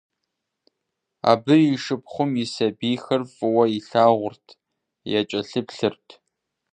Абы 1.31 1.55
и 1.73 1.75
шыпхъум 1.83 2.31
и 2.43 2.45
сабийхэр 2.53 3.21
фӀыуэ 3.33 3.65
илъагъурт, 3.77 4.47
якӀэлъыплъырт. 5.19 6.07